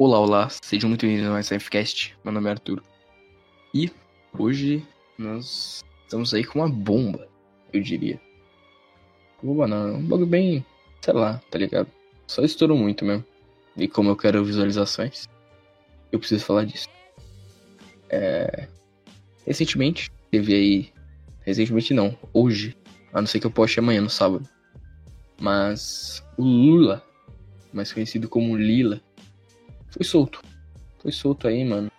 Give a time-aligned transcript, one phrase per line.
[0.00, 2.16] Olá, olá, sejam muito bem-vindos a mais FCast.
[2.22, 2.80] Meu nome é Arthur.
[3.74, 3.90] E
[4.38, 4.86] hoje
[5.18, 7.28] nós estamos aí com uma bomba,
[7.72, 8.20] eu diria.
[9.42, 10.64] Bomba não, um bagulho bem,
[11.00, 11.88] sei lá, tá ligado?
[12.28, 13.24] Só estourou muito mesmo.
[13.76, 15.28] E como eu quero visualizações,
[16.12, 16.88] eu preciso falar disso.
[18.08, 18.68] É...
[19.44, 20.92] Recentemente, teve aí.
[21.40, 22.76] Recentemente não, hoje.
[23.12, 24.48] A não ser que eu poste amanhã no sábado.
[25.40, 27.04] Mas o Lula,
[27.72, 29.02] mais conhecido como Lila,
[29.98, 30.40] foi solto.
[31.00, 31.90] Foi solto aí, mano.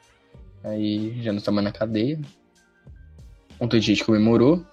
[0.63, 2.17] Aí já não tá mais na cadeia.
[3.59, 4.66] Monte de gente comemorou.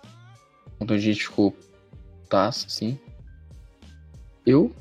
[0.78, 1.56] Monte de gente ficou
[2.28, 2.96] taça, assim.
[4.46, 4.72] Eu,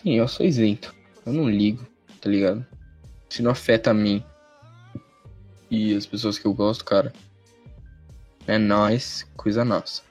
[0.00, 0.94] sim, eu sou isento.
[1.26, 1.84] Eu não ligo,
[2.20, 2.64] tá ligado?
[3.28, 4.24] Se não afeta a mim
[5.68, 7.12] e as pessoas que eu gosto, cara,
[8.46, 10.02] é nós, coisa nossa.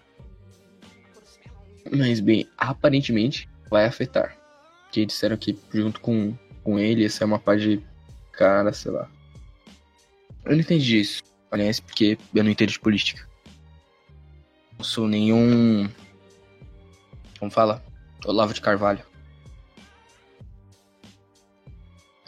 [1.89, 4.38] Mas bem, aparentemente vai afetar.
[4.91, 7.85] Que disseram que junto com, com ele, essa é uma parte de
[8.31, 9.09] cara, sei lá.
[10.45, 11.22] Eu não entendi isso.
[11.52, 13.28] Aliás, porque eu não entendo de política.
[14.78, 15.89] Não sou nenhum.
[17.39, 17.84] Como fala?
[18.25, 19.06] Olavo de Carvalho.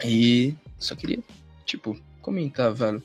[0.04, 1.18] E só queria,
[1.64, 3.02] tipo, comentar, velho.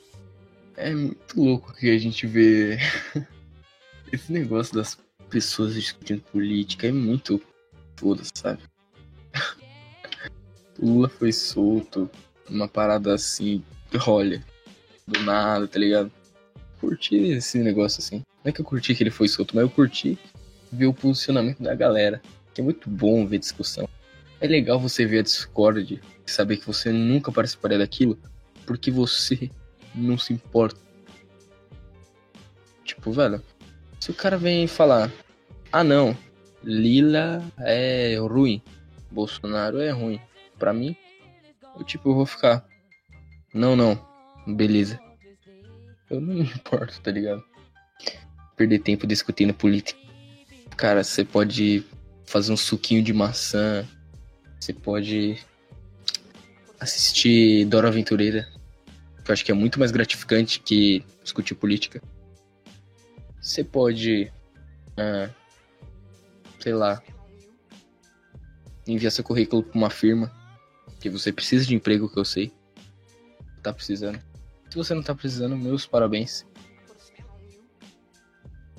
[0.76, 2.78] É muito louco que a gente vê
[4.12, 4.98] esse negócio das
[5.30, 6.88] pessoas discutindo política.
[6.88, 7.42] É muito
[7.98, 8.71] foda, sabe?
[10.82, 12.10] Lula foi solto,
[12.50, 13.64] uma parada assim,
[14.08, 14.44] olha,
[15.08, 16.12] do nada, tá ligado?
[16.80, 18.24] Curti esse negócio assim.
[18.44, 20.18] Não é que eu curti que ele foi solto, mas eu curti
[20.72, 22.22] ver o posicionamento da galera.
[22.54, 23.88] Que é muito bom ver discussão.
[24.40, 28.18] É legal você ver a Discord e saber que você nunca participaria daquilo
[28.66, 29.50] porque você
[29.94, 30.80] não se importa.
[32.84, 33.42] Tipo, velho,
[34.00, 35.12] se o cara vem falar,
[35.72, 36.18] ah não,
[36.64, 38.62] Lila é ruim,
[39.12, 40.20] Bolsonaro é ruim,
[40.62, 40.95] pra mim,
[41.76, 42.64] eu tipo, eu vou ficar,
[43.52, 44.00] não, não,
[44.45, 45.00] beleza.
[46.08, 47.44] Eu não me importo, tá ligado?
[48.56, 50.00] Perder tempo discutindo política.
[50.78, 51.84] Cara, você pode
[52.28, 53.88] fazer um suquinho de maçã,
[54.59, 55.44] você pode
[56.80, 58.47] assistir Dora Aventureira,
[59.25, 62.00] que eu acho que é muito mais gratificante que discutir política.
[63.41, 64.31] Você pode,
[64.96, 65.28] ah,
[66.59, 67.02] sei lá,
[68.86, 70.41] enviar seu currículo para uma firma
[71.01, 72.53] que você precisa de emprego, que eu sei.
[73.63, 74.22] Tá precisando.
[74.69, 76.45] Se você não tá precisando, meus parabéns.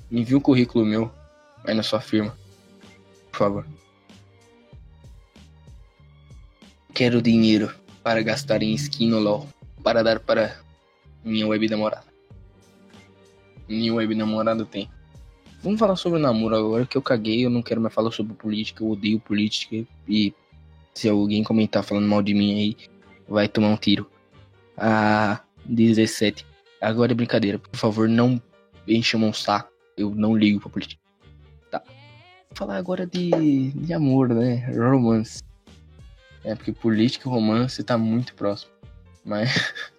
[0.09, 1.11] Envie um currículo meu
[1.65, 2.35] aí na sua firma,
[3.31, 3.67] por favor.
[6.93, 7.73] Quero dinheiro
[8.03, 9.47] para gastar em skin no LOL,
[9.83, 10.59] para dar para
[11.23, 12.05] minha web namorada.
[13.67, 14.89] Minha web namorada tem.
[15.63, 18.83] Vamos falar sobre namoro agora que eu caguei, eu não quero mais falar sobre política,
[18.83, 20.33] eu odeio política e
[20.93, 22.77] se alguém comentar falando mal de mim aí,
[23.27, 24.09] vai tomar um tiro.
[24.77, 26.45] Ah, 17.
[26.81, 28.41] Agora é brincadeira, por favor, não
[28.87, 29.71] encham um saco.
[29.95, 31.01] Eu não ligo pra política.
[31.69, 31.81] Tá.
[31.85, 34.69] Vou falar agora de, de amor, né?
[34.71, 35.41] Romance.
[36.43, 38.71] É, porque política e romance tá muito próximo.
[39.23, 39.49] Mas.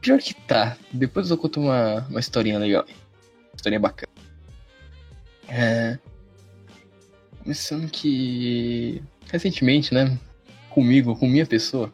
[0.00, 0.76] Pior que tá.
[0.92, 2.84] Depois eu conto uma, uma historinha legal.
[3.54, 4.12] Historinha bacana.
[5.48, 5.98] É.
[7.42, 9.02] Começando que.
[9.32, 10.18] Recentemente, né?
[10.68, 11.90] Comigo, com minha pessoa.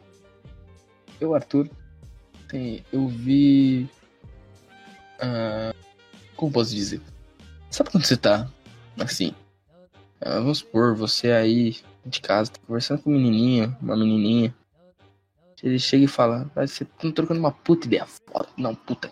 [1.21, 1.69] Eu, Arthur.
[2.49, 3.89] Tem, eu vi.
[5.21, 5.73] Ah,
[6.35, 7.01] como posso dizer?
[7.71, 8.51] Sabe quando você tá
[8.99, 9.33] assim?
[10.19, 14.53] Ah, vamos supor, você aí de casa, tá conversando com um menininho, uma menininha.
[15.63, 18.49] Ele chega e fala, ah, você tá trocando uma puta ideia foda.
[18.57, 19.09] Não, puta.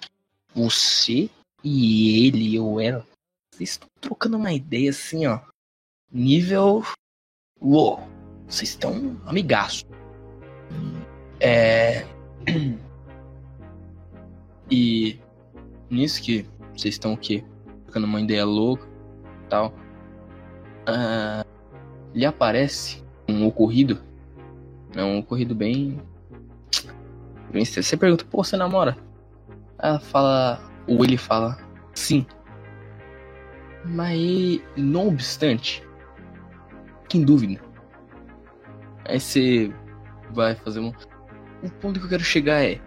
[0.54, 1.30] Você
[1.64, 3.06] e ele ou ela,
[3.54, 5.40] vocês estão trocando uma ideia assim, ó.
[6.12, 6.84] Nível.
[7.60, 8.17] Uou.
[8.48, 9.86] Vocês estão amigaço.
[11.40, 12.06] É.
[14.70, 15.18] E
[15.90, 17.42] nisso que vocês estão o quê?
[17.86, 18.86] Trocando uma ideia louca
[19.50, 19.74] tal.
[20.88, 21.48] Uh,
[22.14, 24.02] lhe aparece um ocorrido.
[24.96, 26.00] É um ocorrido bem.
[27.52, 28.98] bem você pergunta, pô, você namora?
[29.80, 30.60] Ela fala.
[30.88, 31.58] Ou ele fala,
[31.94, 32.26] sim.
[33.84, 35.84] Mas, não obstante,
[37.08, 37.62] que em dúvida.
[39.08, 39.74] Aí você
[40.32, 40.92] vai fazer um.
[41.64, 42.80] O ponto que eu quero chegar é.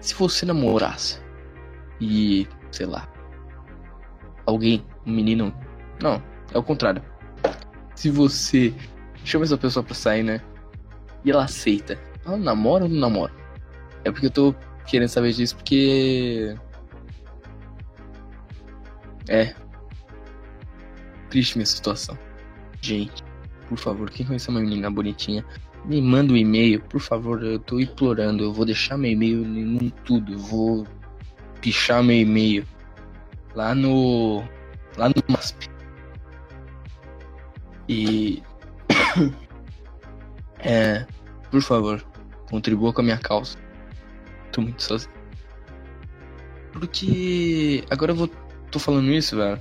[0.00, 1.20] Se você namorasse
[2.00, 3.08] e, sei lá,
[4.46, 5.52] alguém, um menino.
[6.00, 6.22] Não,
[6.52, 7.02] é o contrário.
[7.94, 8.72] Se você
[9.24, 10.40] chama essa pessoa pra sair, né?
[11.24, 11.98] E ela aceita.
[12.24, 13.32] Ela namora ou não namora?
[14.04, 14.54] É porque eu tô
[14.86, 16.54] querendo saber disso porque.
[19.28, 19.54] É.
[21.28, 22.16] Triste minha situação.
[22.80, 23.22] Gente,
[23.68, 25.44] por favor, quem conhece uma menina bonitinha,
[25.84, 29.90] me manda um e-mail, por favor, eu tô implorando, eu vou deixar meu e-mail em
[30.04, 30.86] tudo, vou
[31.60, 32.64] pichar meu e-mail
[33.54, 34.42] lá no
[34.96, 35.68] lá no MASP.
[37.88, 38.42] E
[40.60, 41.06] é,
[41.50, 42.04] por favor,
[42.50, 43.58] contribua com a minha causa.
[44.52, 45.12] Tô muito sozinho.
[46.72, 48.30] Porque agora eu vou
[48.70, 49.60] tô falando isso, velho.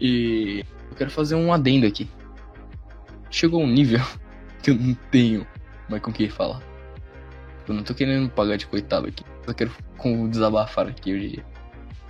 [0.00, 2.08] E eu quero fazer um adendo aqui.
[3.32, 4.04] Chegou um nível
[4.62, 5.46] que eu não tenho
[5.88, 6.62] mais com quem falar.
[7.66, 9.24] Eu não tô querendo pagar de coitado aqui.
[9.46, 9.72] Eu quero
[10.28, 11.44] desabafar aqui hoje.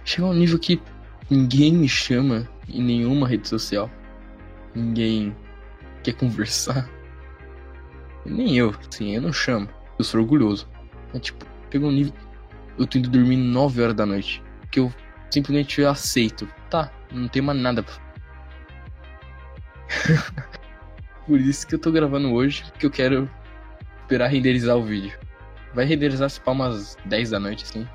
[0.05, 0.83] Chegou um nível que
[1.31, 3.89] ninguém me chama em nenhuma rede social.
[4.75, 5.35] Ninguém
[6.03, 6.91] quer conversar.
[8.27, 9.69] Nem eu, sim, eu não chamo.
[9.99, 10.69] Eu sou orgulhoso.
[11.15, 12.15] É tipo, chegou um nível.
[12.77, 14.43] Eu tô indo dormir 9 horas da noite.
[14.71, 14.93] Que eu
[15.31, 16.49] simplesmente aceito.
[16.69, 17.95] Tá, não tem mais nada pra.
[21.27, 23.31] Por isso que eu tô gravando hoje, que eu quero
[24.01, 25.17] esperar renderizar o vídeo.
[25.75, 27.87] Vai renderizar se para umas 10 da noite, assim.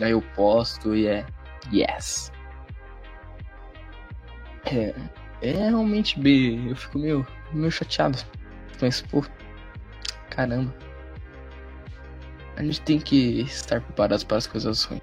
[0.00, 1.24] Aí eu posto e é.
[1.72, 2.32] Yes.
[4.66, 4.94] É,
[5.40, 6.60] é realmente B.
[6.68, 8.18] Eu fico meio, meio chateado.
[8.82, 9.24] Mas, pô.
[10.30, 10.74] Caramba.
[12.56, 15.02] A gente tem que estar preparados para as coisas ruins.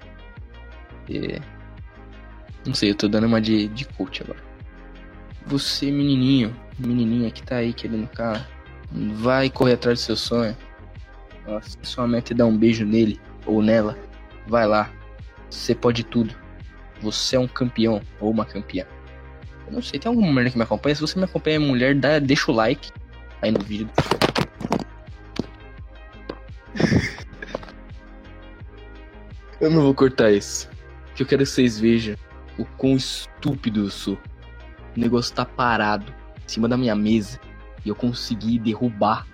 [1.10, 1.42] E,
[2.66, 4.39] não sei, eu tô dando uma de, de coach agora.
[5.48, 6.56] Você, menininho,
[6.88, 8.48] menininha que tá aí querendo cara,
[8.92, 10.56] vai correr atrás do seu sonho.
[11.48, 13.98] Nossa, sua meta é dar um beijo nele ou nela.
[14.48, 14.89] Vai lá.
[15.50, 16.36] Você pode tudo.
[17.01, 18.86] Você é um campeão ou uma campeã.
[19.68, 20.95] Eu não sei, tem alguma mulher que me acompanha?
[20.95, 22.92] Se você me acompanha, mulher, dá, deixa o like
[23.42, 23.89] aí no vídeo.
[29.60, 30.69] eu não vou cortar isso.
[31.16, 32.16] Que eu quero que vocês vejam
[32.57, 34.18] o quão estúpido eu sou.
[34.95, 36.20] O negócio tá parado
[36.51, 37.39] cima da minha mesa
[37.86, 39.25] e eu consegui derrubar.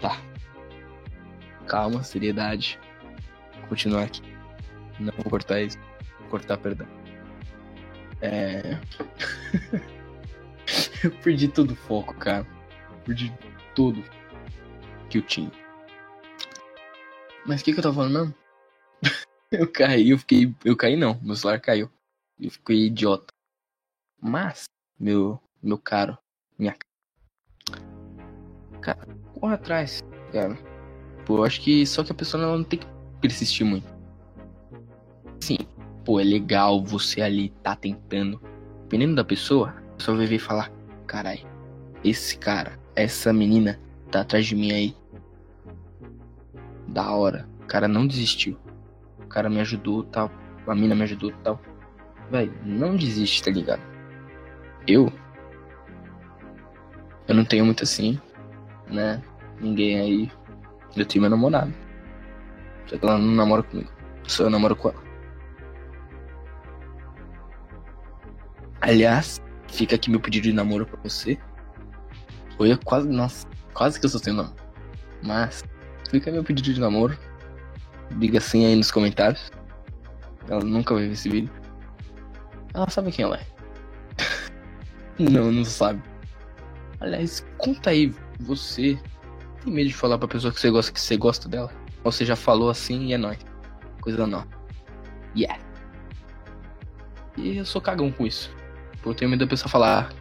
[0.00, 0.18] Tá.
[1.66, 2.78] Calma, seriedade.
[3.60, 4.22] Vou continuar aqui.
[4.98, 5.78] Não vou cortar isso.
[6.20, 6.86] Vou cortar, perdão.
[8.22, 8.78] É.
[11.04, 12.46] eu perdi todo o foco, cara.
[13.04, 13.32] Perdi
[13.74, 14.02] tudo
[15.10, 15.52] que eu tinha.
[17.46, 18.34] Mas o que, que eu tava falando mesmo?
[19.52, 20.54] eu caí, eu fiquei.
[20.64, 21.90] Eu caí não, meu celular caiu.
[22.40, 23.33] Eu fiquei idiota.
[24.26, 24.64] Mas,
[24.98, 26.16] meu, meu caro,
[26.58, 26.74] minha.
[28.80, 29.06] Cara,
[29.38, 30.56] corre atrás, cara.
[31.26, 32.86] Pô, eu acho que só que a pessoa não tem que
[33.20, 33.86] persistir muito.
[35.40, 35.58] Sim,
[36.06, 38.40] pô, é legal você ali tá tentando.
[38.84, 40.72] Dependendo da pessoa, pessoa vai ver e falar:
[41.06, 41.46] carai,
[42.02, 43.78] esse cara, essa menina
[44.10, 44.96] tá atrás de mim aí.
[46.88, 47.46] Da hora.
[47.60, 48.56] O cara não desistiu.
[49.22, 50.30] O cara me ajudou tal.
[50.66, 51.60] A mina me ajudou tal.
[52.30, 53.93] Vai, não desiste, tá ligado?
[54.86, 55.12] Eu.
[57.26, 58.20] Eu não tenho muito assim,
[58.88, 59.22] né?
[59.60, 60.32] Ninguém aí.
[60.96, 61.72] Eu tenho meu namorado.
[62.86, 63.90] Só que ela não namora comigo.
[64.26, 65.02] Só eu namoro com ela.
[68.80, 71.38] Aliás, fica aqui meu pedido de namoro pra você.
[72.58, 73.08] Eu ia quase.
[73.08, 74.50] Nossa, quase que eu sou seu nome.
[75.22, 75.64] Mas,
[76.10, 77.16] fica meu pedido de namoro.
[78.18, 79.50] Diga assim aí nos comentários.
[80.48, 81.50] Ela nunca vai ver esse vídeo.
[82.74, 83.53] Ela sabe quem ela é.
[85.18, 86.02] Não, não sabe.
[87.00, 88.98] Aliás, conta aí, você
[89.62, 91.72] tem medo de falar pra pessoa que você gosta que você gosta dela?
[92.02, 93.38] Ou você já falou assim e é nóis.
[94.00, 94.46] Coisa não.
[95.36, 95.58] Yeah.
[97.36, 98.54] E eu sou cagão com isso.
[98.92, 100.12] Porque eu tenho medo da pessoa falar.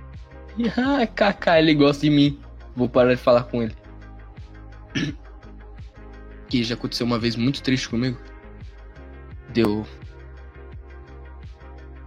[0.77, 2.39] Ah, kaká, ele gosta de mim.
[2.75, 3.75] Vou parar de falar com ele.
[6.47, 8.15] Que já aconteceu uma vez muito triste comigo.
[9.49, 9.87] Deu.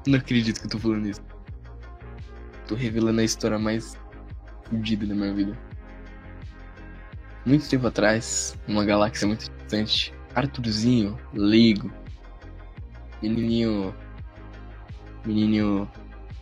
[0.07, 1.21] Não acredito que eu tô falando isso.
[2.67, 3.97] Tô revelando a história mais
[4.65, 5.59] fodida da minha vida.
[7.45, 11.93] Muito tempo atrás, numa galáxia muito distante, Arthurzinho, leigo,
[13.23, 13.95] menininho.
[15.25, 15.91] Menininho.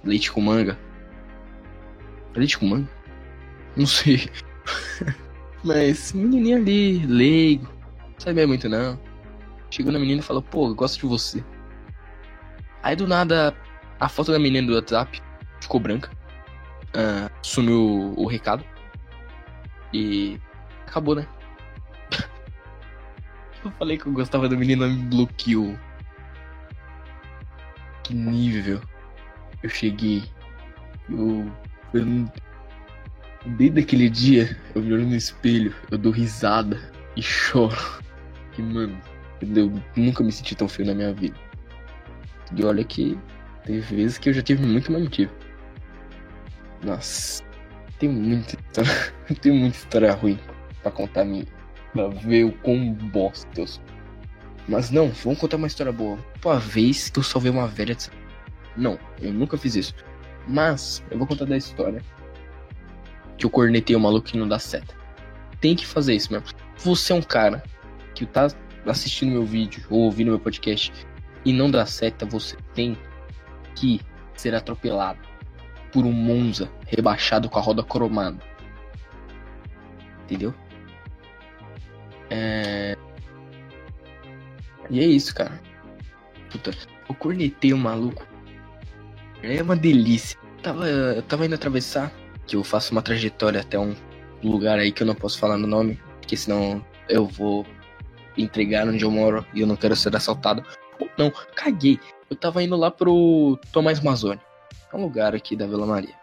[0.02, 0.78] Leite com manga.
[2.34, 2.88] Leite com manga?
[3.76, 4.28] Não sei.
[5.62, 8.98] Mas menininho ali, leigo, não sabia muito não.
[9.70, 11.44] Chegou na menina e falou: pô, eu gosto de você.
[12.82, 13.54] Aí do nada,
[13.98, 15.22] a foto da menina do WhatsApp
[15.64, 16.11] ficou branca.
[16.94, 18.64] Uh, sumiu o recado.
[19.92, 20.38] E
[20.87, 21.26] acabou, né?
[23.64, 25.76] eu falei que eu gostava da menina, me bloqueou.
[28.02, 28.80] Que nível
[29.62, 30.25] eu cheguei.
[31.09, 31.50] Eu,
[31.92, 32.04] eu.
[33.47, 36.80] Desde aquele dia, eu me olho no espelho, eu dou risada
[37.14, 37.76] e choro.
[38.56, 38.99] E, mano,
[39.40, 41.37] eu nunca me senti tão feio na minha vida.
[42.56, 43.18] E olha que
[43.64, 45.33] teve vezes que eu já tive muito mais motivo.
[46.84, 47.42] Nossa,
[47.98, 49.14] Tem muita história.
[49.40, 50.38] tem muita história ruim
[50.82, 51.46] pra contar minha.
[51.92, 53.82] Pra ver o quão bosta eu sou.
[54.68, 56.18] Mas não, vamos contar uma história boa.
[56.40, 58.10] Pô, a vez que eu salvei uma velha de...
[58.76, 59.94] Não, eu nunca fiz isso.
[60.46, 62.02] Mas, eu vou contar da história.
[63.38, 64.94] Que eu cornetei o maluco que não dá seta.
[65.60, 66.48] Tem que fazer isso mesmo.
[66.78, 67.62] Você é um cara
[68.14, 68.48] que tá
[68.86, 70.92] assistindo meu vídeo ou ouvindo meu podcast
[71.44, 72.98] e não dá seta, você tem
[73.74, 74.00] que
[74.34, 75.33] ser atropelado
[75.94, 78.42] por um Monza rebaixado com a roda cromada.
[80.24, 80.52] Entendeu?
[82.28, 82.98] É...
[84.90, 85.60] E é isso, cara.
[86.50, 86.72] Puta,
[87.08, 88.26] eu cornetei o maluco.
[89.40, 90.36] É uma delícia.
[90.62, 92.12] Tava, eu tava indo atravessar,
[92.44, 93.94] que eu faço uma trajetória até um
[94.42, 97.64] lugar aí que eu não posso falar no nome, porque senão eu vou
[98.36, 100.64] entregar onde eu moro e eu não quero ser assaltado.
[101.16, 102.00] Não, caguei.
[102.28, 104.40] Eu tava indo lá pro Tomás Mazzoni.
[104.94, 106.14] Um lugar aqui da Vila Maria.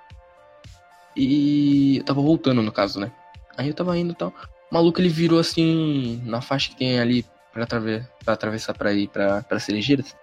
[1.15, 3.11] E eu tava voltando, no caso, né?
[3.57, 4.29] Aí eu tava indo e tal.
[4.71, 8.93] O maluco ele virou assim na faixa que tem ali pra, atraver, pra atravessar pra
[8.93, 10.15] ir pra, pra Cerejeiras.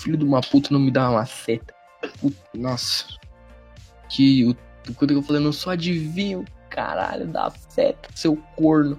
[0.00, 1.72] Filho de uma puta não me dá uma seta.
[2.20, 3.06] Puta, nossa.
[4.08, 4.56] Que o
[4.94, 8.98] quando eu falei, não sou adivinho, caralho, dá seta, seu corno.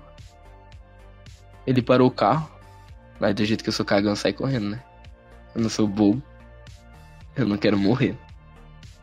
[1.66, 2.50] Ele parou o carro.
[3.20, 4.84] Mas do jeito que eu sou cagão, sai correndo, né?
[5.54, 6.22] Eu não sou bobo.
[7.36, 8.18] Eu não quero morrer.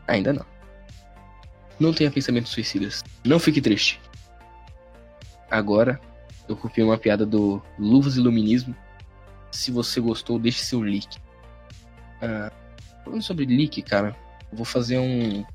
[0.07, 0.45] Ainda não.
[1.79, 3.03] Não tenha pensamentos suicidas.
[3.23, 3.99] Não fique triste.
[5.51, 5.99] Agora,
[6.47, 8.75] eu copiei uma piada do Luvas Iluminismo.
[9.51, 11.17] Se você gostou, deixe seu like.
[12.21, 12.51] Ah,
[13.03, 14.15] falando sobre leak, cara,
[14.51, 15.45] vou fazer um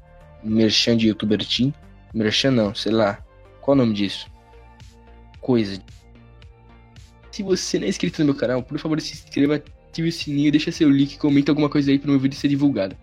[0.43, 1.73] merchan de youtuber team.
[2.15, 3.25] Merchan não, sei lá.
[3.61, 4.31] Qual o nome disso?
[5.41, 5.83] Coisa.
[7.31, 10.53] Se você não é inscrito no meu canal, por favor, se inscreva, ative o sininho,
[10.53, 12.97] deixa seu like, comenta alguma coisa aí para o meu vídeo ser divulgado.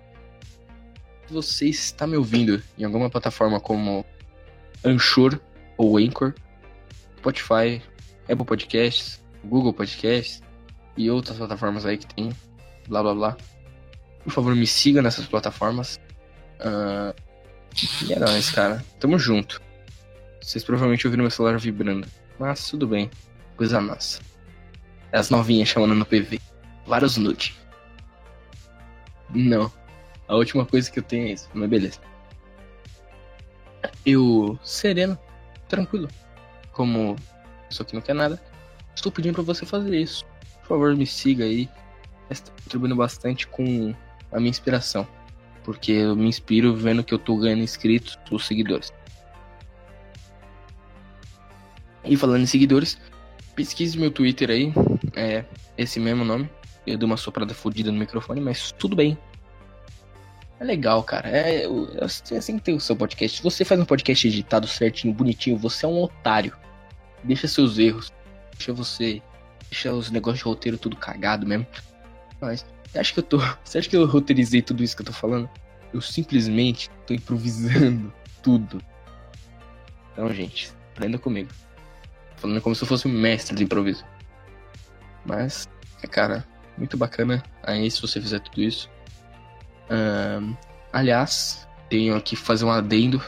[1.30, 4.04] Se você está me ouvindo em alguma plataforma como
[4.84, 5.40] Anchor
[5.78, 6.34] ou Anchor,
[7.20, 7.84] Spotify,
[8.24, 10.42] Apple Podcasts, Google Podcasts
[10.98, 12.32] e outras plataformas aí que tem,
[12.88, 13.38] blá blá blá.
[14.24, 16.00] Por favor, me siga nessas plataformas.
[16.60, 17.14] Uh,
[18.08, 18.84] e é nóis, cara.
[19.00, 19.62] Tamo junto.
[20.42, 22.08] Vocês provavelmente ouviram meu celular vibrando.
[22.40, 23.08] Mas tudo bem.
[23.56, 24.20] Coisa massa.
[25.12, 26.42] As novinhas chamando no PV.
[26.88, 27.56] Vários nude.
[29.30, 29.72] Não.
[30.30, 32.00] A última coisa que eu tenho é isso, mas beleza.
[34.06, 35.18] Eu, sereno,
[35.68, 36.08] tranquilo.
[36.72, 37.16] Como
[37.68, 38.40] isso aqui não quer nada,
[38.96, 40.24] estou pedindo para você fazer isso.
[40.62, 41.68] Por favor, me siga aí.
[42.30, 43.96] Está contribuindo bastante com
[44.32, 45.08] a minha inspiração.
[45.64, 48.94] Porque eu me inspiro vendo que eu tô ganhando inscritos ou seguidores.
[52.06, 53.00] E falando em seguidores,
[53.56, 54.72] Pesquise meu Twitter aí,
[55.16, 55.44] é
[55.76, 56.48] esse mesmo nome.
[56.86, 59.18] Eu dei uma soprada fodida no microfone, mas tudo bem.
[60.60, 61.30] É legal, cara.
[61.30, 63.38] É, é assim que tem o seu podcast.
[63.38, 66.56] Se você faz um podcast editado certinho, bonitinho, você é um otário.
[67.24, 68.12] Deixa seus erros.
[68.58, 69.22] Deixa você.
[69.72, 71.66] Deixa os negócios de roteiro tudo cagado mesmo.
[72.42, 73.38] Mas, você acha que eu tô.
[73.64, 75.50] Você acha que eu roteirizei tudo isso que eu tô falando?
[75.94, 78.12] Eu simplesmente tô improvisando
[78.44, 78.82] tudo.
[80.12, 81.50] Então, gente, aprenda comigo.
[82.38, 84.04] Falando como se eu fosse um mestre de improviso.
[85.26, 85.70] Mas,
[86.02, 86.46] é, cara,
[86.78, 88.90] muito bacana aí se você fizer tudo isso.
[90.92, 93.22] Aliás, tenho aqui fazer um adendo.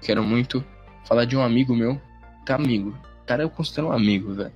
[0.00, 0.64] Quero muito
[1.04, 2.00] falar de um amigo meu.
[2.44, 2.96] Tá amigo.
[3.26, 4.52] Cara, eu considero um amigo, velho.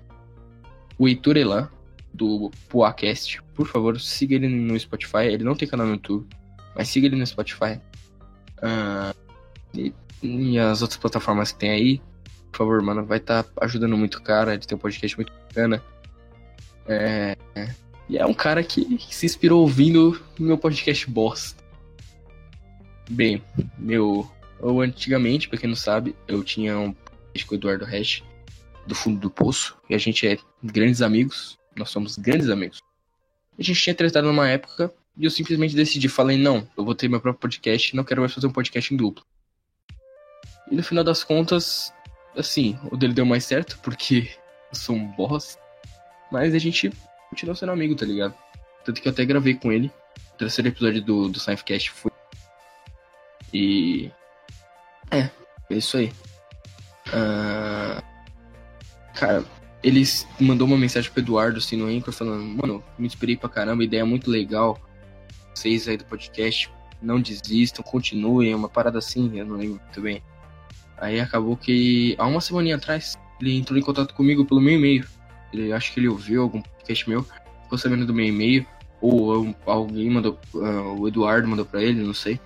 [0.98, 1.68] O Heitor Elan,
[2.12, 3.42] do Poacast.
[3.54, 5.26] Por favor, siga ele no Spotify.
[5.26, 6.26] Ele não tem canal no YouTube,
[6.74, 7.80] mas siga ele no Spotify.
[8.58, 9.14] Uh,
[9.74, 12.02] e, e as outras plataformas que tem aí
[12.56, 15.30] por favor, mano, vai estar tá ajudando muito o cara, ele tem um podcast muito
[15.30, 15.82] bacana.
[16.88, 17.36] É,
[18.08, 21.62] e é um cara que, que se inspirou ouvindo meu podcast bosta.
[23.10, 23.42] Bem,
[23.78, 24.30] meu.
[24.60, 28.22] Ou antigamente, pra quem não sabe, eu tinha um podcast com o Eduardo Hash,
[28.86, 31.58] do fundo do poço, e a gente é grandes amigos.
[31.76, 32.80] Nós somos grandes amigos.
[33.58, 37.08] A gente tinha tratado numa época e eu simplesmente decidi, falei, não, eu vou ter
[37.08, 39.24] meu próprio podcast, não quero mais fazer um podcast em duplo.
[40.70, 41.92] E no final das contas,
[42.36, 44.30] assim, o dele deu mais certo, porque
[44.70, 45.58] eu sou um boss.
[46.30, 46.90] Mas a gente
[47.30, 48.34] continuou sendo amigo, tá ligado?
[48.84, 49.90] Tanto que eu até gravei com ele.
[50.34, 52.12] O terceiro episódio do, do Seinfecast foi.
[53.52, 54.10] E.
[55.10, 55.30] É,
[55.70, 56.12] é isso aí.
[57.08, 58.02] Uh...
[59.14, 59.44] Cara,
[59.82, 60.02] ele
[60.40, 64.04] mandou uma mensagem pro Eduardo, assim, no Anchor, falando: Mano, me inspirei pra caramba, ideia
[64.04, 64.80] muito legal.
[65.54, 70.22] Vocês aí do podcast, não desistam, continuem, uma parada assim, eu não lembro muito bem.
[70.98, 75.06] Aí acabou que há uma semana atrás ele entrou em contato comigo pelo meu e-mail.
[75.52, 77.26] Ele acho que ele ouviu algum podcast meu,
[77.62, 78.66] ficou sabendo do meu e-mail
[79.00, 82.40] ou alguém mandou, uh, o Eduardo mandou para ele, não sei.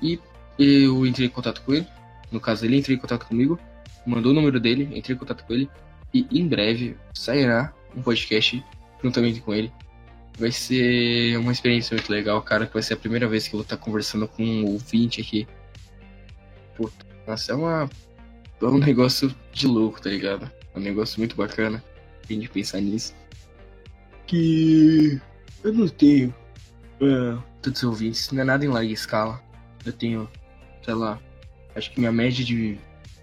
[0.00, 0.18] E
[0.58, 1.86] eu entrei em contato com ele
[2.30, 3.58] No caso, ele entrou em contato comigo,
[4.06, 5.68] mandou o número dele, entrei em contato com ele,
[6.12, 8.64] e em breve sairá um podcast
[9.02, 9.72] juntamente com ele.
[10.38, 13.58] Vai ser uma experiência muito legal, cara, que vai ser a primeira vez que eu
[13.58, 15.46] vou estar conversando com um ouvinte aqui.
[16.76, 17.90] Puta, nossa, é uma.
[18.60, 20.50] É um negócio de louco, tá ligado?
[20.74, 21.82] É um negócio muito bacana.
[22.38, 23.14] De pensar nisso.
[24.26, 25.20] Que.
[25.64, 26.34] Eu não tenho.
[27.62, 29.42] Todos os ouvintes, não é nada em larga escala.
[29.84, 30.30] Eu tenho,
[30.82, 31.18] sei lá,
[31.74, 32.78] acho que minha média de,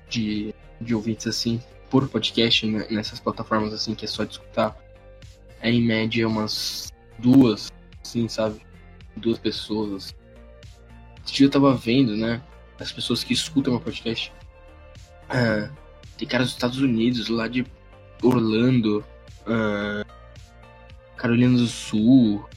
[0.10, 4.76] de, de ouvintes assim, por podcast, né, nessas plataformas assim, que é só de escutar,
[5.62, 7.72] é em média umas duas,
[8.04, 8.60] assim, sabe?
[9.16, 10.16] Duas pessoas.
[11.24, 12.42] Esse dia eu tava vendo, né?
[12.80, 14.32] As pessoas que escutam meu podcast.
[15.26, 15.72] Uh,
[16.18, 17.66] tem caras dos Estados Unidos, lá de
[18.22, 19.04] Orlando,
[19.44, 20.06] uh,
[21.16, 22.48] Carolina do Sul.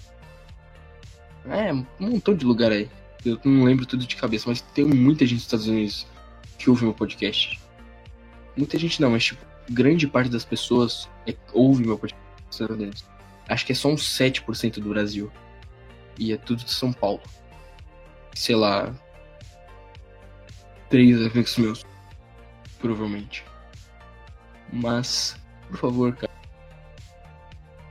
[1.48, 2.88] É, um montão de lugar aí.
[3.24, 6.06] Eu não lembro tudo de cabeça, mas tem muita gente dos Estados Unidos
[6.58, 7.60] que ouve meu podcast.
[8.56, 13.04] Muita gente não, mas tipo, grande parte das pessoas é, ouve meu podcast nos.
[13.48, 15.30] Acho que é só uns 7% do Brasil.
[16.18, 17.22] E é tudo de São Paulo.
[18.34, 18.94] Sei lá.
[20.88, 21.86] Três amigos meus.
[22.78, 23.44] Provavelmente.
[24.72, 25.36] Mas,
[25.70, 26.32] por favor, cara.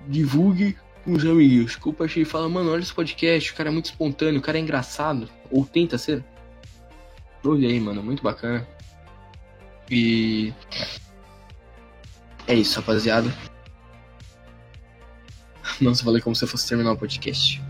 [0.07, 1.75] Divulgue com os amigos.
[1.75, 3.51] Compartilhe e fala, mano, olha esse podcast.
[3.51, 5.29] O cara é muito espontâneo, o cara é engraçado.
[5.49, 6.23] Ou tenta ser.
[7.43, 8.03] Olha aí, mano.
[8.03, 8.67] Muito bacana.
[9.89, 10.53] E.
[12.47, 13.33] É isso, rapaziada.
[15.81, 17.61] Nossa, falei como se eu fosse terminar o podcast.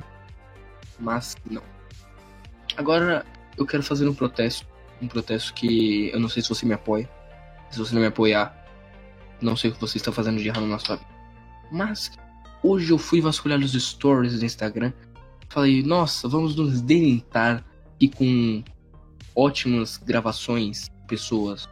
[0.99, 1.61] Mas não.
[2.75, 3.25] Agora
[3.57, 4.67] eu quero fazer um protesto.
[5.01, 7.09] Um protesto que eu não sei se você me apoia.
[7.69, 8.58] Se você não me apoiar,
[9.41, 11.09] não sei o que você está fazendo de errado na sua vida.
[11.71, 12.11] Mas
[12.63, 14.91] hoje eu fui vasculhar os stories do Instagram.
[15.49, 17.63] Falei, nossa, vamos nos deleitar
[17.99, 18.63] e com
[19.35, 21.67] ótimas gravações, pessoas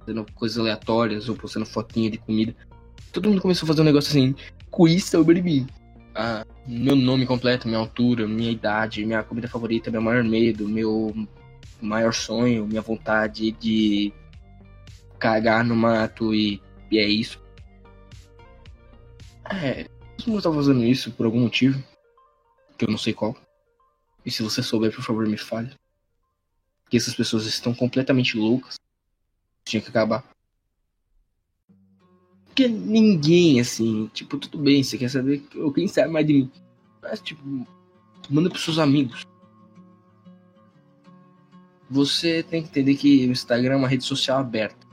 [0.00, 2.54] fazendo coisas aleatórias ou postando fotinha de comida.
[3.12, 4.34] Todo mundo começou a fazer um negócio assim,
[4.70, 5.66] quiz sobre mim.
[6.14, 11.14] Ah, meu nome completo, minha altura, minha idade, minha comida favorita, meu maior medo, meu
[11.80, 14.12] maior sonho, minha vontade de
[15.18, 17.40] cagar no mato e, e é isso.
[19.50, 19.84] É,
[20.16, 21.82] todo mundo tá fazendo isso por algum motivo,
[22.76, 23.36] que eu não sei qual.
[24.24, 25.74] E se você souber, por favor, me fale.
[26.90, 28.76] Que essas pessoas estão completamente loucas.
[29.64, 30.24] Tinha que acabar
[32.58, 36.50] porque ninguém, assim, tipo, tudo bem, você quer saber quem sabe mais de mim.
[37.00, 37.40] Mas, tipo,
[38.28, 39.24] manda pros seus amigos.
[41.88, 44.87] Você tem que entender que o Instagram é uma rede social aberta.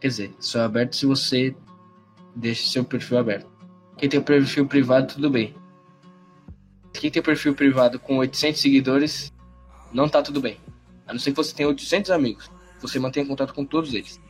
[0.00, 1.54] Quer dizer, só é aberto se você
[2.34, 3.50] deixa seu perfil aberto.
[3.96, 5.54] Quem tem perfil privado, tudo bem.
[6.92, 9.32] Quem tem perfil privado com 800 seguidores,
[9.92, 10.58] não tá tudo bem.
[11.06, 12.50] A não ser que você tenha 800 amigos.
[12.80, 14.20] Você mantenha contato com todos eles.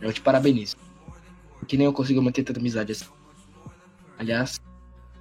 [0.00, 0.76] Eu te parabenizo
[1.68, 3.04] que nem eu consigo manter tanta amizade assim.
[4.18, 4.58] Aliás,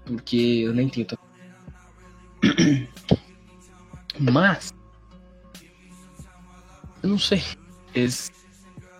[0.06, 1.21] porque eu nem tenho tanto.
[4.17, 4.73] Mas.
[7.03, 7.43] Eu não sei.
[7.93, 8.32] Eles...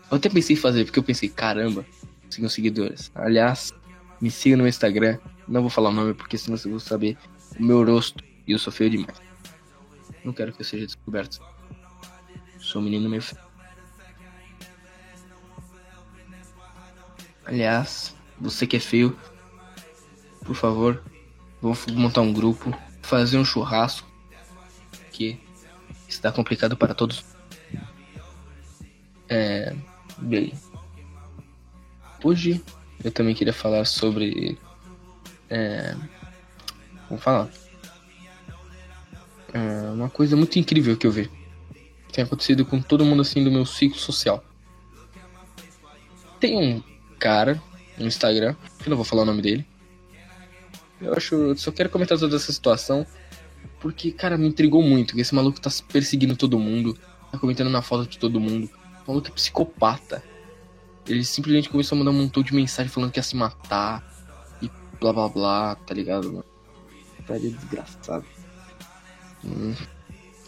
[0.10, 1.86] Eu até pensei em fazer, porque eu pensei, caramba,
[2.30, 3.12] sigam seguidores.
[3.14, 3.74] Aliás,
[4.22, 5.20] me siga no Instagram.
[5.48, 7.18] Não vou falar o nome, porque senão vocês vão saber
[7.60, 8.24] o meu rosto.
[8.48, 9.18] E eu sou feio demais.
[10.24, 11.42] Não quero que eu seja descoberto.
[12.60, 13.42] Sou um menino meio feio.
[17.46, 19.18] Aliás, você que é feio,
[20.46, 21.02] por favor,
[21.62, 24.08] vamos montar um grupo, fazer um churrasco,
[25.12, 25.40] que
[26.08, 27.24] está complicado para todos.
[29.30, 29.74] É,
[30.18, 30.54] bem,
[32.24, 32.64] hoje
[33.04, 34.58] eu também queria falar sobre,
[35.50, 35.96] é,
[37.10, 37.50] vamos falar,
[39.54, 41.30] é uma coisa muito incrível que eu vi,
[42.08, 44.44] que tem acontecido com todo mundo assim do meu ciclo social.
[46.40, 46.84] Tem um
[47.18, 47.62] cara
[47.98, 49.66] no Instagram, que não vou falar o nome dele.
[51.02, 51.56] Eu acho.
[51.58, 53.06] Só quero comentar toda essa situação.
[53.80, 55.14] Porque, cara, me intrigou muito.
[55.14, 56.98] Que esse maluco tá perseguindo todo mundo.
[57.32, 58.70] Tá comentando na foto de todo mundo.
[59.08, 60.22] O maluco é psicopata.
[61.08, 64.04] Ele simplesmente começou a mandar um montão de mensagem falando que ia se matar.
[64.62, 66.46] E blá blá blá, tá ligado, mano?
[67.30, 68.26] é desgraçado.
[69.46, 69.74] Hum,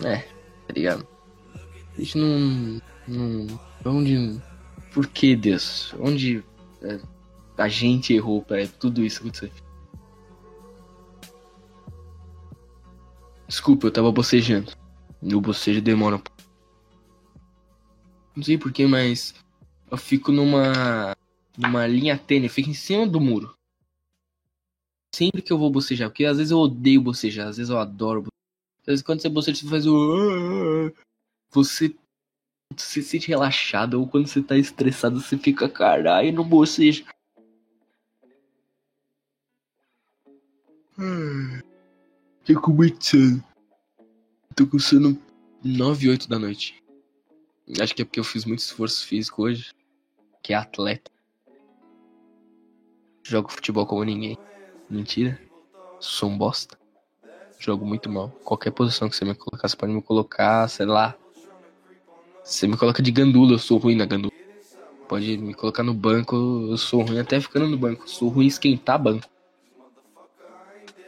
[0.03, 1.07] é, tá ligado?
[1.97, 2.81] A gente não.
[3.07, 3.59] não.
[3.85, 4.41] Onde.
[4.93, 5.93] Por que, Deus?
[5.99, 6.43] Onde
[6.81, 6.99] é,
[7.57, 9.51] a gente errou pra tudo isso acontecer.
[13.47, 14.71] Desculpa, eu tava bocejando.
[15.21, 16.21] Meu bocejo demora.
[18.39, 19.35] Não sei porquê, mas
[19.91, 21.13] eu fico numa
[21.57, 23.53] numa linha tênue, eu fico em cima do muro.
[25.13, 28.27] Sempre que eu vou bocejar, porque às vezes eu odeio bocejar, às vezes eu adoro.
[28.79, 30.89] Às vezes quando você boceja, você faz o
[31.51, 31.93] você
[32.77, 37.03] se sente relaxado, ou quando você tá estressado, você fica, caralho, no bocejo.
[40.97, 41.59] Hum.
[42.45, 43.43] Tô começando.
[44.55, 45.21] Tô com sono
[45.61, 46.79] 9, 8 da noite.
[47.77, 49.71] Acho que é porque eu fiz muito esforço físico hoje.
[50.41, 51.11] Que é atleta.
[53.23, 54.37] Jogo futebol como ninguém.
[54.89, 55.39] Mentira.
[55.99, 56.77] Sou um bosta.
[57.59, 58.29] Jogo muito mal.
[58.43, 61.15] Qualquer posição que você me colocar, você pode me colocar, sei lá.
[62.43, 64.33] Você me coloca de gandula, eu sou ruim na gandula.
[65.07, 68.09] Pode me colocar no banco, eu sou ruim até ficando no banco.
[68.09, 69.27] Sou ruim esquentar banco.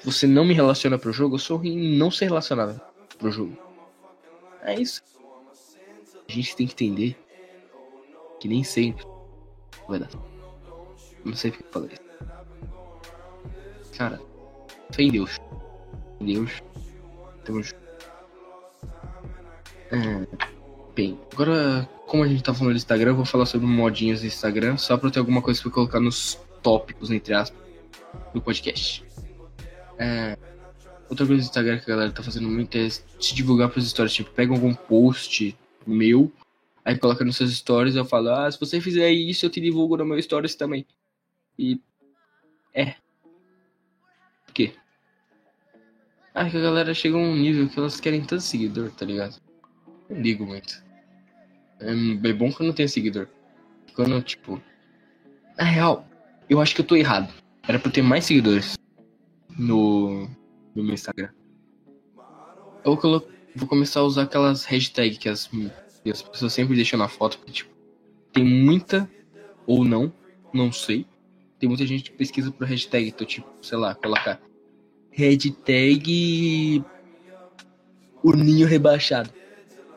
[0.03, 2.81] Você não me relaciona pro jogo, eu sou ruim em não ser relacionado
[3.17, 3.57] pro jogo.
[4.61, 5.01] É isso.
[6.31, 7.17] Gente tem que entender
[8.39, 9.05] que nem sempre
[9.87, 10.09] vai dar.
[11.25, 11.97] Não sei porque eu falei.
[13.97, 14.19] Cara,
[14.91, 15.37] fé em Deus.
[16.19, 16.63] Em Deus.
[17.45, 17.75] Junto.
[19.91, 20.25] É,
[20.95, 24.27] bem, agora, como a gente tá falando do Instagram, eu vou falar sobre modinhas do
[24.27, 27.59] Instagram, só pra eu ter alguma coisa pra colocar nos tópicos, entre aspas,
[28.33, 29.03] do podcast.
[29.97, 30.37] É,
[31.09, 34.13] outra coisa do Instagram que a galera tá fazendo muito é se divulgar pras histórias.
[34.13, 36.31] Tipo, pega algum post meu,
[36.83, 39.97] aí coloca nos seus stories eu falo, ah, se você fizer isso, eu te divulgo
[39.97, 40.85] no meu stories também.
[41.57, 41.79] E.
[42.73, 42.95] É.
[44.45, 44.73] Por quê?
[46.33, 49.41] Ah, que a galera chega a um nível que elas querem tanto seguidor, tá ligado?
[50.09, 50.83] Não ligo muito.
[51.79, 53.27] É, é bom que eu não tenha seguidor.
[53.95, 54.61] Quando, tipo.
[55.57, 56.07] Na real,
[56.49, 57.33] eu acho que eu tô errado.
[57.67, 58.77] Era pra eu ter mais seguidores
[59.57, 60.27] no,
[60.73, 61.29] no meu Instagram.
[62.83, 63.27] Eu colo...
[63.55, 65.49] vou começar a usar aquelas hashtags que as,
[66.05, 67.37] as pessoas sempre deixam na foto.
[67.37, 67.71] Porque, tipo,
[68.31, 69.09] tem muita,
[69.65, 70.11] ou não,
[70.53, 71.05] não sei.
[71.59, 73.09] Tem muita gente que pesquisa por hashtag.
[73.09, 74.41] Então, tipo, sei lá, colocar
[75.11, 76.83] hashtag
[78.23, 79.29] o ninho rebaixado.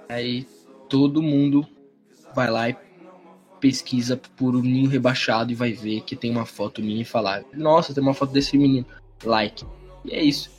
[0.08, 0.46] Aí
[0.88, 1.66] todo mundo
[2.34, 2.76] vai lá e
[3.60, 7.42] pesquisa por o ninho rebaixado e vai ver que tem uma foto minha e falar:
[7.54, 8.86] Nossa, tem uma foto desse menino.
[9.24, 9.64] Like.
[10.04, 10.50] E é isso.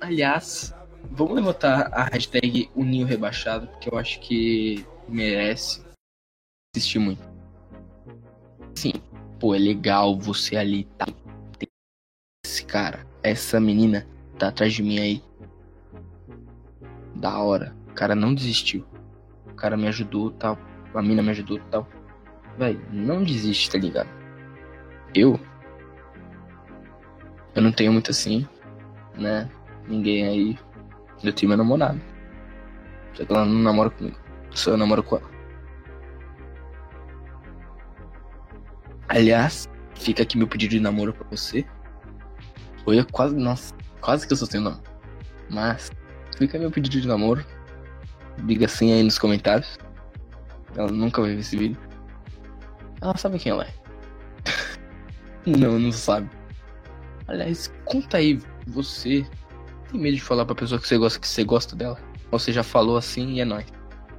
[0.00, 0.74] Aliás,
[1.10, 5.82] vamos levantar a hashtag o ninho rebaixado, porque eu acho que merece
[6.74, 7.22] assistir muito.
[8.74, 8.92] Sim,
[9.40, 11.06] pô, é legal você ali tá.
[12.44, 14.06] Esse cara, essa menina
[14.38, 15.22] tá atrás de mim aí.
[17.14, 17.74] Da hora.
[17.90, 18.86] O cara não desistiu.
[19.46, 20.56] O cara me ajudou tal.
[20.94, 21.86] A mina me ajudou tal.
[22.56, 24.08] Véi, não desiste, tá ligado?
[25.14, 25.38] Eu.
[27.54, 28.46] Eu não tenho muito assim,
[29.16, 29.50] né?
[29.88, 30.58] Ninguém aí.
[31.22, 32.00] Eu tenho meu namorado.
[33.14, 34.16] Só que ela não namora comigo.
[34.52, 35.30] Só eu namoro com ela.
[39.08, 41.64] Aliás, fica aqui meu pedido de namoro pra você.
[42.84, 43.34] Foi quase.
[43.34, 44.80] Nossa, quase que eu sou seu nome.
[45.50, 45.90] Mas,
[46.36, 47.44] fica meu pedido de namoro.
[48.44, 49.78] Diga assim aí nos comentários.
[50.76, 51.80] Ela nunca vai ver esse vídeo.
[53.00, 53.74] Ela sabe quem ela é.
[55.46, 56.28] não, não sabe.
[57.26, 59.26] Aliás, conta aí, você
[59.90, 61.98] tem medo de falar pra pessoa que você gosta que você gosta dela?
[62.30, 63.66] Ou você já falou assim e é nóis.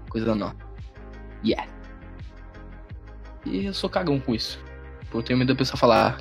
[0.09, 0.55] Coisa nova.
[1.43, 1.69] Yeah.
[3.45, 4.59] E eu sou cagão com isso.
[5.13, 6.19] Eu tenho medo da pessoa falar.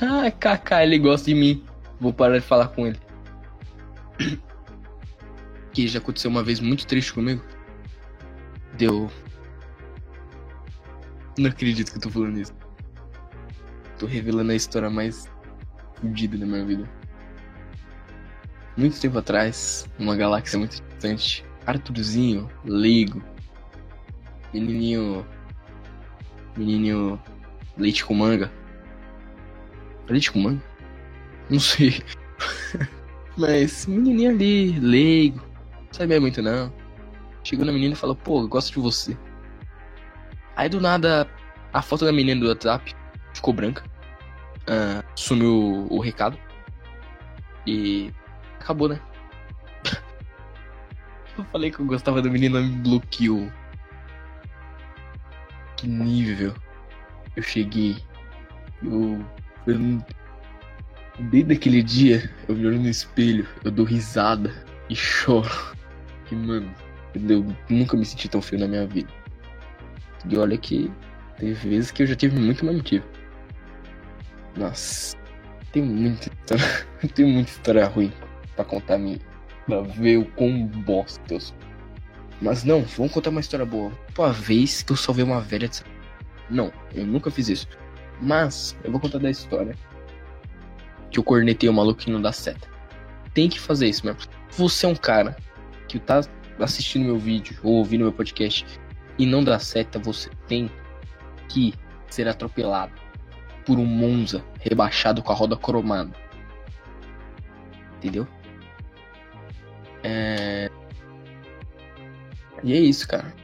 [0.00, 1.64] Ah, Kaká, ele gosta de mim.
[2.00, 3.00] Vou parar de falar com ele.
[5.72, 7.44] Que já aconteceu uma vez muito triste comigo.
[8.78, 9.10] Deu.
[11.36, 12.54] Não acredito que eu tô falando isso.
[13.98, 15.28] Tô revelando a história mais
[15.96, 16.88] fodida da minha vida.
[18.76, 23.22] Muito tempo atrás, numa galáxia muito distante, Arthurzinho, leigo,
[24.52, 25.26] menininho.
[26.56, 27.20] Menininho
[27.76, 28.50] leite com manga.
[30.08, 30.62] Leite com manga?
[31.48, 32.02] Não sei.
[33.36, 36.72] Mas menininho ali, leigo, não sabia muito não.
[37.42, 39.16] Chegou na menina e falou, pô, eu gosto de você.
[40.56, 41.28] Aí do nada,
[41.72, 42.94] a foto da menina do WhatsApp
[43.34, 43.84] ficou branca.
[44.62, 46.38] Uh, sumiu o recado.
[47.66, 48.12] E
[48.64, 49.00] acabou, né?
[51.38, 53.52] eu falei que eu gostava da menina, me bloqueou.
[55.76, 56.54] Que nível
[57.36, 57.98] eu cheguei.
[58.82, 59.24] Eu,
[59.66, 60.02] eu
[61.30, 64.52] Desde aquele dia, eu me olho no espelho, eu dou risada
[64.88, 65.50] e choro.
[66.32, 66.74] E, mano,
[67.14, 69.12] eu nunca me senti tão feio na minha vida.
[70.26, 70.90] E olha que
[71.36, 73.04] teve vezes que eu já tive muito mais motivo.
[74.56, 75.14] Nossa,
[75.70, 78.10] tem muita história, tem muita história ruim
[78.54, 79.18] pra contar minha.
[79.66, 81.56] Pra ver o quão bosta eu sou.
[82.40, 83.92] Mas não, vamos contar uma história boa.
[84.18, 85.82] Uma vez que eu salvei uma velha de...
[86.50, 87.68] Não, eu nunca fiz isso.
[88.20, 89.74] Mas, eu vou contar da história
[91.10, 92.68] que eu cornetei o maluco que não dá seta.
[93.32, 94.20] Tem que fazer isso mesmo.
[94.50, 95.36] Você é um cara
[95.88, 96.20] que tá
[96.58, 98.66] assistindo meu vídeo ou ouvindo meu podcast
[99.18, 100.70] e não dá seta, você tem
[101.48, 101.72] que
[102.10, 102.92] ser atropelado
[103.64, 106.12] por um Monza rebaixado com a roda cromada.
[107.96, 108.26] Entendeu?
[110.04, 110.70] É...
[112.62, 113.34] E é isso, cara.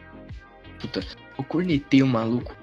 [0.78, 1.00] Puta,
[1.36, 2.54] eu cornetei o maluco.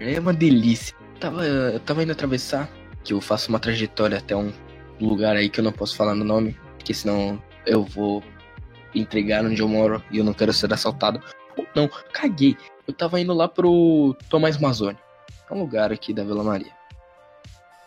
[0.00, 0.96] É uma delícia.
[1.20, 2.68] Tava, eu tava indo atravessar,
[3.04, 4.52] que eu faço uma trajetória até um
[5.00, 8.22] lugar aí que eu não posso falar no nome, porque senão eu vou
[8.94, 11.20] entregar onde eu moro e eu não quero ser assaltado.
[11.74, 12.56] Não, caguei.
[12.86, 14.98] Eu tava indo lá pro Tomás Mazzoni.
[15.50, 16.72] É um lugar aqui da Vila Maria.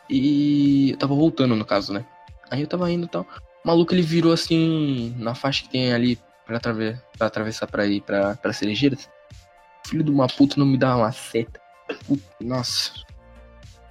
[0.09, 2.05] E eu tava voltando, no caso, né?
[2.49, 3.25] Aí eu tava indo e tal.
[3.63, 7.85] O maluco ele virou assim na faixa que tem ali pra, atraves pra atravessar pra
[7.85, 9.09] ir pra, pra Cerejeiras.
[9.87, 11.59] Filho de uma puta não me dá uma seta.
[12.07, 12.93] Puta, nossa.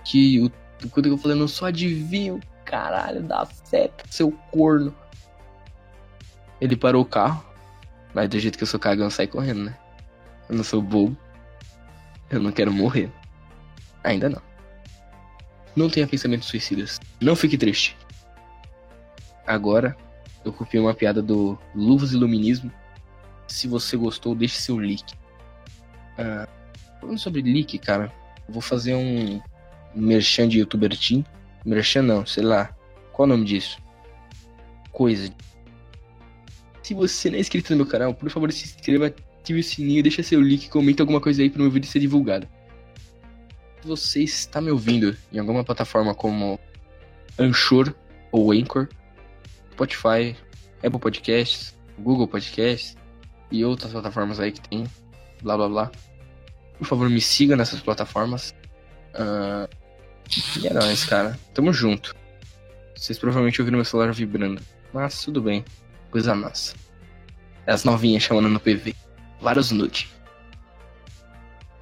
[0.04, 0.50] Que o
[0.88, 4.94] quando eu falei, não só adivinho, caralho, dá seta, seu corno.
[6.61, 7.44] Ele parou o carro,
[8.14, 9.78] mas do jeito que eu sou cagão, saí correndo, né?
[10.48, 11.16] Eu não sou bobo.
[12.30, 13.11] Eu não quero morrer.
[14.02, 14.42] Ainda não.
[15.76, 16.98] Não tenha pensamentos suicidas.
[17.20, 17.96] Não fique triste.
[19.46, 19.96] Agora,
[20.44, 22.70] eu copiei uma piada do Luvas Iluminismo.
[23.46, 25.14] Se você gostou, deixe seu like.
[26.18, 26.48] Ah,
[27.00, 28.12] falando sobre leak, cara,
[28.48, 29.40] vou fazer um
[29.94, 31.24] merchan de youtuber team.
[31.64, 32.74] Merchan não, sei lá.
[33.12, 33.79] Qual o nome disso?
[34.92, 35.33] Coisa.
[36.83, 40.03] Se você não é inscrito no meu canal, por favor se inscreva, ative o sininho,
[40.03, 42.48] deixa seu like, comenta alguma coisa aí para meu vídeo ser divulgado.
[43.81, 46.59] Se você está me ouvindo em alguma plataforma como
[47.38, 47.94] Anchor
[48.31, 48.88] ou Anchor,
[49.72, 50.37] Spotify,
[50.85, 52.96] Apple Podcasts, Google Podcasts
[53.50, 54.85] e outras plataformas aí que tem,
[55.42, 55.92] blá blá blá.
[56.78, 58.54] Por favor, me siga nessas plataformas.
[59.14, 59.68] Uh,
[60.62, 61.38] e é nóis, cara.
[61.52, 62.14] Tamo junto.
[62.96, 64.62] Vocês provavelmente ouviram meu celular vibrando.
[64.92, 65.64] Mas tudo bem.
[66.11, 66.74] Coisa massa.
[67.66, 68.94] É as novinhas chamando no PV.
[69.40, 70.09] Vários nude.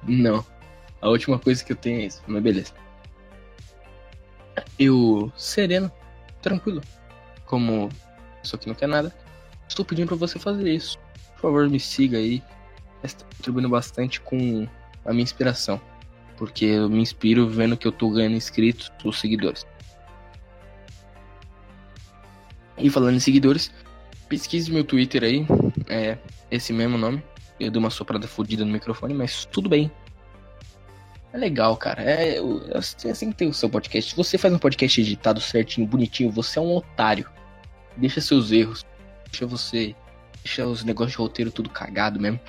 [0.03, 0.45] Não.
[1.01, 2.21] A última coisa que eu tenho é isso.
[2.27, 2.73] Mas beleza.
[4.77, 5.91] Eu, sereno,
[6.41, 6.81] tranquilo.
[7.49, 7.89] Como
[8.43, 9.13] só que não quer nada,
[9.67, 10.97] estou pedindo para você fazer isso.
[11.33, 12.41] Por favor, me siga aí.
[13.03, 14.67] Está contribuindo bastante com
[15.05, 15.81] a minha inspiração
[16.39, 19.67] porque eu me inspiro vendo que eu tô ganhando inscritos ou seguidores.
[22.77, 23.69] E falando em seguidores,
[24.29, 25.45] pesquise meu Twitter aí,
[25.89, 26.17] é
[26.49, 27.21] esse mesmo nome.
[27.59, 29.91] Eu dei uma soprada fodida no microfone, mas tudo bem.
[31.33, 32.01] É legal, cara.
[32.01, 34.11] É, é assim que tem o seu podcast.
[34.11, 37.29] Se você faz um podcast editado certinho, bonitinho, você é um otário.
[37.97, 38.85] Deixa seus erros.
[39.25, 39.95] Deixa você.
[40.43, 42.39] Deixa os negócios de roteiro tudo cagado mesmo.